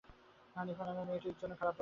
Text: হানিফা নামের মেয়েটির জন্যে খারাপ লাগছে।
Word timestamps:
হানিফা 0.55 0.83
নামের 0.85 1.05
মেয়েটির 1.07 1.35
জন্যে 1.41 1.55
খারাপ 1.55 1.65
লাগছে। 1.67 1.79